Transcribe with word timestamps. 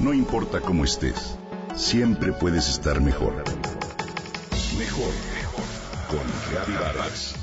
No 0.00 0.14
importa 0.14 0.62
cómo 0.62 0.84
estés, 0.84 1.36
siempre 1.74 2.32
puedes 2.32 2.70
estar 2.70 3.02
mejor. 3.02 3.34
Mejor, 4.78 5.12
mejor. 5.34 5.64
Con 6.08 6.20
Reavivadas. 6.50 7.34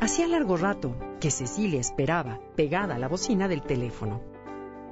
Hacía 0.00 0.26
largo 0.26 0.56
rato 0.56 0.96
que 1.20 1.30
Cecilia 1.30 1.78
esperaba, 1.78 2.40
pegada 2.56 2.96
a 2.96 2.98
la 2.98 3.06
bocina 3.06 3.46
del 3.46 3.62
teléfono. 3.62 4.22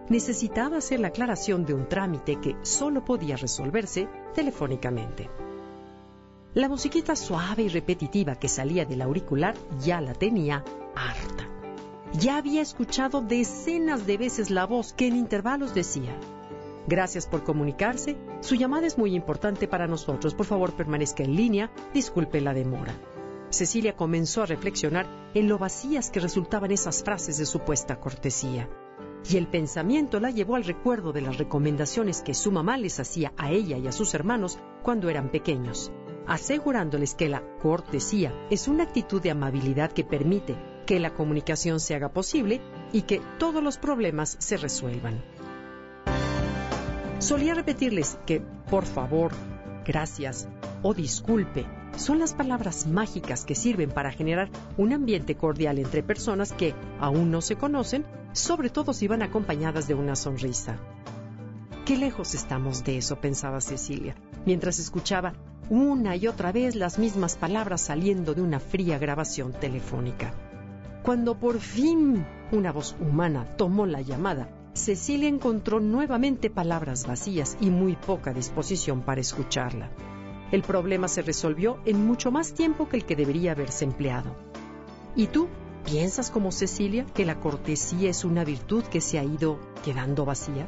Necesitaba 0.09 0.77
hacer 0.77 1.01
la 1.01 1.09
aclaración 1.09 1.67
de 1.67 1.75
un 1.75 1.89
trámite 1.89 2.37
que 2.41 2.55
solo 2.63 3.05
podía 3.05 3.35
resolverse 3.35 4.09
telefónicamente. 4.33 5.29
La 6.59 6.69
musiquita 6.69 7.15
suave 7.15 7.63
y 7.63 7.69
repetitiva 7.69 8.35
que 8.35 8.49
salía 8.49 8.85
del 8.85 9.03
auricular 9.03 9.55
ya 9.81 10.01
la 10.01 10.13
tenía 10.13 10.65
harta. 10.97 11.49
Ya 12.15 12.37
había 12.37 12.63
escuchado 12.63 13.21
decenas 13.21 14.09
de 14.09 14.17
veces 14.17 14.51
la 14.51 14.67
voz 14.67 14.93
que 14.93 15.07
en 15.07 15.15
intervalos 15.15 15.73
decía, 15.73 16.19
Gracias 16.89 17.29
por 17.29 17.45
comunicarse, 17.45 18.17
su 18.41 18.57
llamada 18.57 18.89
es 18.89 18.99
muy 18.99 19.15
importante 19.15 19.69
para 19.69 19.87
nosotros, 19.87 20.35
por 20.35 20.47
favor 20.47 20.73
permanezca 20.73 21.23
en 21.23 21.37
línea, 21.37 21.71
disculpe 21.95 22.41
la 22.41 22.55
demora. 22.55 22.93
Cecilia 23.51 23.95
comenzó 23.95 24.43
a 24.43 24.47
reflexionar 24.47 25.07
en 25.35 25.47
lo 25.47 25.59
vacías 25.59 26.11
que 26.11 26.19
resultaban 26.19 26.73
esas 26.73 27.05
frases 27.05 27.39
de 27.39 27.47
supuesta 27.47 28.01
cortesía. 28.01 28.69
Y 29.31 29.37
el 29.37 29.47
pensamiento 29.47 30.19
la 30.19 30.33
llevó 30.33 30.57
al 30.57 30.65
recuerdo 30.65 31.13
de 31.13 31.21
las 31.21 31.39
recomendaciones 31.39 32.21
que 32.21 32.35
su 32.35 32.51
mamá 32.51 32.79
les 32.79 32.99
hacía 32.99 33.33
a 33.37 33.53
ella 33.53 33.79
y 33.79 33.87
a 33.87 33.93
sus 33.93 34.13
hermanos 34.15 34.59
cuando 34.83 35.09
eran 35.09 35.31
pequeños 35.31 35.93
asegurándoles 36.29 37.15
que 37.15 37.29
la 37.29 37.43
cortesía 37.61 38.33
es 38.51 38.69
una 38.69 38.85
actitud 38.85 39.21
de 39.21 39.31
amabilidad 39.31 39.91
que 39.91 40.05
permite 40.05 40.57
que 40.87 41.01
la 41.01 41.13
comunicación 41.13 41.81
se 41.81 41.95
haga 41.95 42.11
posible 42.11 42.61
y 42.93 43.03
que 43.03 43.21
todos 43.39 43.63
los 43.63 43.79
problemas 43.79 44.37
se 44.39 44.57
resuelvan. 44.57 45.23
Solía 47.19 47.55
repetirles 47.55 48.19
que, 48.27 48.41
por 48.71 48.85
favor, 48.85 49.33
gracias 49.85 50.49
o 50.83 50.95
disculpe 50.95 51.67
son 51.97 52.19
las 52.21 52.35
palabras 52.35 52.87
mágicas 52.87 53.45
que 53.45 53.55
sirven 53.55 53.91
para 53.91 54.13
generar 54.13 54.51
un 54.77 54.93
ambiente 54.93 55.35
cordial 55.35 55.79
entre 55.79 56.03
personas 56.03 56.53
que 56.53 56.75
aún 57.01 57.31
no 57.31 57.41
se 57.41 57.57
conocen, 57.57 58.05
sobre 58.33 58.71
todo 58.71 58.93
si 58.93 59.09
van 59.09 59.23
acompañadas 59.23 59.89
de 59.89 59.95
una 59.95 60.15
sonrisa. 60.15 60.77
Qué 61.85 61.97
lejos 61.97 62.35
estamos 62.35 62.85
de 62.85 62.99
eso, 62.99 63.17
pensaba 63.17 63.61
Cecilia, 63.61 64.15
mientras 64.45 64.79
escuchaba 64.79 65.33
una 65.71 66.17
y 66.17 66.27
otra 66.27 66.53
vez 66.53 66.75
las 66.75 66.99
mismas 66.99 67.37
palabras 67.37 67.83
saliendo 67.83 68.35
de 68.35 68.43
una 68.43 68.61
fría 68.61 68.99
grabación 68.99 69.53
telefónica. 69.53 70.33
Cuando 71.03 71.39
por 71.39 71.61
fin 71.61 72.25
una 72.53 72.73
voz 72.73 72.97
humana 73.01 73.45
tomó 73.57 73.87
la 73.87 74.01
llamada, 74.01 74.49
Cecilia 74.73 75.29
encontró 75.29 75.81
nuevamente 75.81 76.51
palabras 76.51 77.07
vacías 77.07 77.57
y 77.61 77.71
muy 77.71 77.97
poca 77.97 78.33
disposición 78.33 79.03
para 79.03 79.21
escucharla. 79.21 79.91
El 80.53 80.63
problema 80.63 81.09
se 81.09 81.23
resolvió 81.23 81.79
en 81.85 82.07
mucho 82.07 82.31
más 82.31 82.55
tiempo 82.55 82.89
que 82.89 82.97
el 82.97 83.05
que 83.05 83.17
debería 83.17 83.53
haberse 83.53 83.85
empleado. 83.85 84.35
¿Y 85.15 85.27
tú 85.27 85.49
piensas 85.85 86.31
como 86.31 86.53
Cecilia 86.53 87.05
que 87.15 87.27
la 87.27 87.41
cortesía 87.41 88.09
es 88.09 88.25
una 88.25 88.45
virtud 88.45 88.85
que 88.85 89.01
se 89.01 89.19
ha 89.19 89.25
ido 89.25 89.59
quedando 89.85 90.25
vacía? 90.25 90.67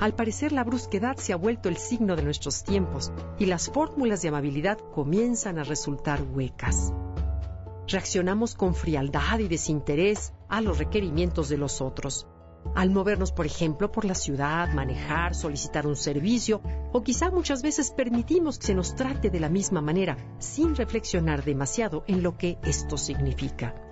Al 0.00 0.14
parecer 0.14 0.52
la 0.52 0.64
brusquedad 0.64 1.18
se 1.18 1.34
ha 1.34 1.36
vuelto 1.36 1.68
el 1.68 1.76
signo 1.76 2.16
de 2.16 2.22
nuestros 2.22 2.64
tiempos 2.64 3.12
y 3.38 3.44
las 3.44 3.68
fórmulas 3.68 4.22
de 4.22 4.28
amabilidad 4.28 4.78
comienzan 4.94 5.58
a 5.58 5.62
resultar 5.62 6.22
huecas. 6.22 6.94
Reaccionamos 7.86 8.54
con 8.54 8.74
frialdad 8.74 9.40
y 9.40 9.48
desinterés 9.48 10.32
a 10.48 10.62
los 10.62 10.78
requerimientos 10.78 11.50
de 11.50 11.58
los 11.58 11.82
otros. 11.82 12.26
Al 12.74 12.88
movernos, 12.88 13.30
por 13.30 13.44
ejemplo, 13.44 13.92
por 13.92 14.06
la 14.06 14.14
ciudad, 14.14 14.72
manejar, 14.72 15.34
solicitar 15.34 15.86
un 15.86 15.96
servicio, 15.96 16.62
o 16.92 17.02
quizá 17.02 17.30
muchas 17.30 17.62
veces 17.62 17.90
permitimos 17.90 18.58
que 18.58 18.68
se 18.68 18.74
nos 18.74 18.94
trate 18.94 19.28
de 19.28 19.40
la 19.40 19.50
misma 19.50 19.82
manera, 19.82 20.16
sin 20.38 20.76
reflexionar 20.76 21.44
demasiado 21.44 22.04
en 22.06 22.22
lo 22.22 22.38
que 22.38 22.58
esto 22.62 22.96
significa. 22.96 23.89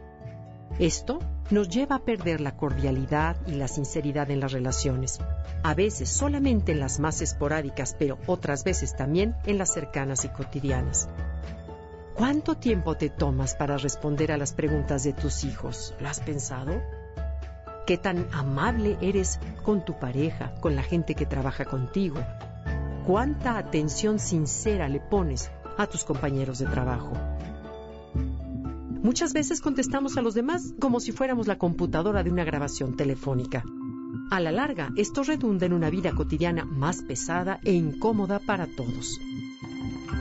Esto 0.78 1.18
nos 1.50 1.68
lleva 1.68 1.96
a 1.96 2.04
perder 2.04 2.40
la 2.40 2.56
cordialidad 2.56 3.36
y 3.48 3.52
la 3.52 3.66
sinceridad 3.66 4.30
en 4.30 4.38
las 4.38 4.52
relaciones, 4.52 5.18
a 5.64 5.74
veces 5.74 6.08
solamente 6.08 6.70
en 6.70 6.78
las 6.78 7.00
más 7.00 7.20
esporádicas, 7.20 7.96
pero 7.98 8.16
otras 8.28 8.62
veces 8.62 8.94
también 8.94 9.34
en 9.44 9.58
las 9.58 9.72
cercanas 9.72 10.24
y 10.24 10.28
cotidianas. 10.28 11.08
¿Cuánto 12.14 12.56
tiempo 12.56 12.96
te 12.96 13.10
tomas 13.10 13.56
para 13.56 13.76
responder 13.76 14.30
a 14.30 14.36
las 14.36 14.52
preguntas 14.52 15.02
de 15.02 15.14
tus 15.14 15.42
hijos? 15.42 15.94
¿Lo 16.00 16.08
has 16.08 16.20
pensado? 16.20 16.80
¿Qué 17.84 17.96
tan 17.96 18.28
amable 18.32 18.98
eres 19.00 19.40
con 19.64 19.84
tu 19.84 19.98
pareja, 19.98 20.54
con 20.60 20.76
la 20.76 20.84
gente 20.84 21.16
que 21.16 21.26
trabaja 21.26 21.64
contigo? 21.64 22.20
¿Cuánta 23.04 23.58
atención 23.58 24.20
sincera 24.20 24.88
le 24.88 25.00
pones 25.00 25.50
a 25.76 25.86
tus 25.88 26.04
compañeros 26.04 26.58
de 26.60 26.66
trabajo? 26.66 27.14
Muchas 29.02 29.32
veces 29.32 29.60
contestamos 29.60 30.16
a 30.16 30.22
los 30.22 30.34
demás 30.34 30.74
como 30.80 31.00
si 31.00 31.12
fuéramos 31.12 31.46
la 31.46 31.58
computadora 31.58 32.22
de 32.22 32.30
una 32.30 32.44
grabación 32.44 32.96
telefónica. 32.96 33.64
A 34.30 34.40
la 34.40 34.52
larga, 34.52 34.92
esto 34.96 35.22
redunda 35.22 35.66
en 35.66 35.72
una 35.72 35.88
vida 35.88 36.12
cotidiana 36.12 36.64
más 36.64 37.02
pesada 37.02 37.60
e 37.64 37.72
incómoda 37.72 38.40
para 38.40 38.66
todos. 38.66 39.18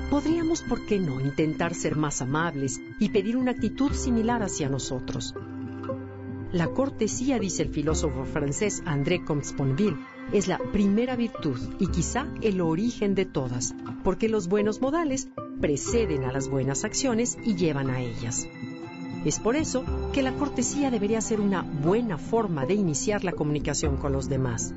Podríamos, 0.09 0.61
¿por 0.61 0.85
qué 0.85 0.99
no?, 0.99 1.19
intentar 1.19 1.73
ser 1.73 1.95
más 1.95 2.21
amables 2.21 2.79
y 2.99 3.09
pedir 3.09 3.35
una 3.35 3.51
actitud 3.51 3.91
similar 3.91 4.43
hacia 4.43 4.69
nosotros. 4.69 5.33
La 6.53 6.67
cortesía, 6.67 7.39
dice 7.39 7.63
el 7.63 7.69
filósofo 7.69 8.23
francés 8.23 8.81
André 8.85 9.25
Comte-Sponville, 9.25 9.97
es 10.31 10.47
la 10.47 10.59
primera 10.71 11.16
virtud 11.17 11.59
y 11.79 11.87
quizá 11.87 12.27
el 12.41 12.61
origen 12.61 13.16
de 13.16 13.25
todas, 13.25 13.75
porque 14.03 14.29
los 14.29 14.47
buenos 14.47 14.79
modales 14.79 15.27
preceden 15.59 16.23
a 16.23 16.31
las 16.31 16.47
buenas 16.49 16.85
acciones 16.85 17.37
y 17.43 17.55
llevan 17.55 17.89
a 17.89 17.99
ellas. 17.99 18.47
Es 19.25 19.39
por 19.39 19.55
eso 19.55 19.83
que 20.13 20.22
la 20.22 20.33
cortesía 20.33 20.89
debería 20.91 21.22
ser 21.22 21.41
una 21.41 21.61
buena 21.61 22.17
forma 22.17 22.66
de 22.66 22.75
iniciar 22.75 23.23
la 23.23 23.33
comunicación 23.33 23.97
con 23.97 24.13
los 24.13 24.29
demás. 24.29 24.73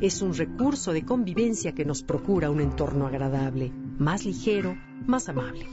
Es 0.00 0.20
un 0.20 0.34
recurso 0.34 0.92
de 0.92 1.04
convivencia 1.04 1.72
que 1.72 1.84
nos 1.84 2.02
procura 2.02 2.50
un 2.50 2.60
entorno 2.60 3.06
agradable, 3.06 3.72
más 3.98 4.24
ligero, 4.24 4.76
más 5.06 5.28
amable. 5.28 5.66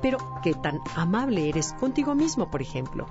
Pero, 0.00 0.18
¿qué 0.42 0.54
tan 0.54 0.80
amable 0.96 1.48
eres 1.48 1.74
contigo 1.74 2.14
mismo, 2.14 2.50
por 2.50 2.62
ejemplo? 2.62 3.06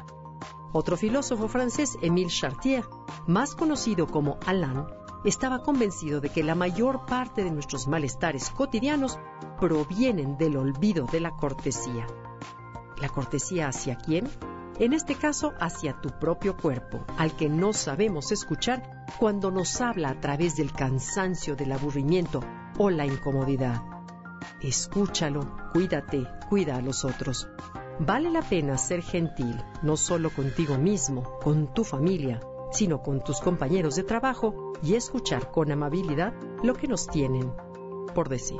Otro 0.72 0.98
filósofo 0.98 1.48
francés, 1.48 1.98
Émile 2.02 2.30
Chartier, 2.30 2.86
más 3.28 3.54
conocido 3.56 4.08
como 4.08 4.38
Alain, 4.46 4.86
estaba 5.26 5.62
convencido 5.62 6.22
de 6.22 6.30
que 6.30 6.44
la 6.44 6.56
mayor 6.56 7.06
parte 7.06 7.44
de 7.44 7.52
nuestros 7.52 7.88
malestares 7.88 8.50
cotidianos 8.50 9.20
provienen 9.60 10.38
del 10.38 10.58
olvido 10.58 11.06
de 11.06 11.20
la 11.20 11.32
cortesía. 11.32 12.08
¿La 13.02 13.10
cortesía 13.10 13.68
hacia 13.68 13.96
quién? 13.96 14.28
En 14.80 14.94
este 14.94 15.16
caso, 15.16 15.54
hacia 15.60 16.00
tu 16.00 16.10
propio 16.10 16.56
cuerpo, 16.56 17.06
al 17.18 17.36
que 17.36 17.50
no 17.50 17.74
sabemos 17.74 18.32
escuchar 18.32 19.06
cuando 19.20 19.52
nos 19.52 19.82
habla 19.82 20.10
a 20.10 20.20
través 20.22 20.56
del 20.56 20.72
cansancio, 20.72 21.56
del 21.56 21.72
aburrimiento 21.74 22.42
o 22.78 22.90
la 22.90 23.06
incomodidad. 23.06 23.82
Escúchalo, 24.62 25.58
cuídate, 25.74 26.26
cuida 26.50 26.78
a 26.78 26.82
los 26.82 27.04
otros. 27.04 27.50
Vale 28.00 28.30
la 28.32 28.42
pena 28.42 28.78
ser 28.78 29.02
gentil, 29.02 29.62
no 29.82 29.98
solo 29.98 30.30
contigo 30.30 30.78
mismo, 30.78 31.40
con 31.44 31.74
tu 31.74 31.84
familia, 31.84 32.40
sino 32.72 33.02
con 33.02 33.22
tus 33.22 33.42
compañeros 33.42 33.96
de 33.96 34.04
trabajo 34.04 34.74
y 34.82 34.96
escuchar 34.96 35.52
con 35.52 35.72
amabilidad 35.72 36.34
lo 36.64 36.74
que 36.74 36.88
nos 36.88 37.08
tienen 37.08 37.52
por 38.14 38.30
decir. 38.30 38.60